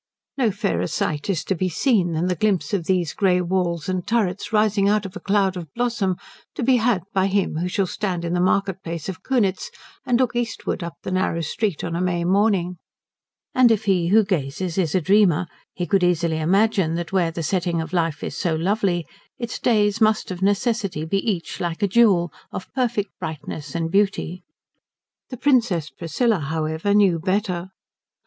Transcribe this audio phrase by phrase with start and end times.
[0.35, 4.01] No fairer sight is to be seen than the glimpse of these grey walls and
[4.07, 6.15] turrets rising out of a cloud of blossom
[6.55, 9.69] to be had by him who shall stand in the market place of Kunitz
[10.03, 12.77] and look eastward up the narrow street on a May morning;
[13.53, 15.45] and if he who gazes is a dreamer
[15.75, 19.05] he could easily imagine that where the setting of life is so lovely
[19.37, 24.41] its days must of necessity be each like a jewel, of perfect brightness and beauty.
[25.29, 27.69] The Princess Priscilla, however, knew better.